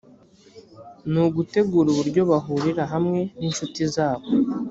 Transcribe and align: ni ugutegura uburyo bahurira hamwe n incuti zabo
ni 1.11 1.19
ugutegura 1.25 1.87
uburyo 1.91 2.21
bahurira 2.31 2.83
hamwe 2.93 3.19
n 3.37 3.41
incuti 3.47 3.81
zabo 3.93 4.25